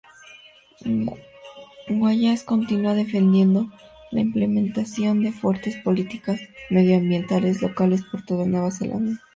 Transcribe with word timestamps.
Wallace 1.87 2.43
continúa 2.43 2.95
defendiendo 2.95 3.67
la 4.09 4.21
implementación 4.21 5.21
de 5.21 5.31
fuertes 5.31 5.75
políticas 5.83 6.39
medioambientales 6.71 7.61
locales 7.61 8.01
por 8.05 8.25
toda 8.25 8.45
Nueva 8.47 8.71
Zelanda. 8.71 9.21